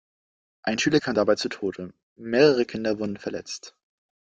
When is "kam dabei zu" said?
0.99-1.47